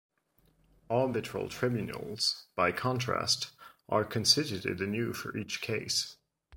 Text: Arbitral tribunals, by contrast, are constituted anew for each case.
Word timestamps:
Arbitral 0.89 1.47
tribunals, 1.49 2.47
by 2.55 2.71
contrast, 2.71 3.51
are 3.87 4.03
constituted 4.03 4.81
anew 4.81 5.13
for 5.13 5.37
each 5.37 5.61
case. 5.61 6.15